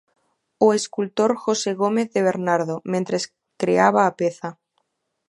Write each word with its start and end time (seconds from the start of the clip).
O 0.65 0.67
escultor 0.79 1.31
José 1.43 1.71
Gómez 1.81 2.07
de 2.15 2.21
Bernardo 2.29 2.75
mentres 2.93 3.23
creaba 3.61 4.01
a 4.05 4.15
peza. 4.19 4.49